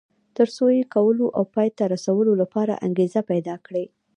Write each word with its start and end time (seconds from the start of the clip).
تر 0.37 0.47
څو 0.55 0.65
یې 0.77 0.83
کولو 0.93 1.25
او 1.37 1.43
پای 1.55 1.69
ته 1.77 1.83
رسولو 1.95 2.31
لپاره 2.41 2.81
انګېزه 2.85 3.21
پيدا 3.31 3.55
کړي. 3.65 3.85